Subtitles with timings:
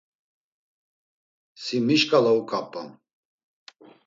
[1.63, 2.89] Si mi şkala uǩap̌am?